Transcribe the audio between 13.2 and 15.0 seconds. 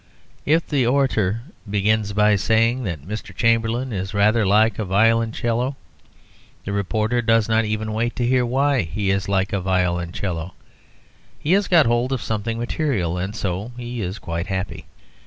so he is quite happy.